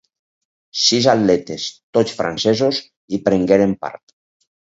[0.83, 1.65] Sis atletes,
[1.97, 2.79] tots francesos,
[3.17, 4.03] hi prengueren part.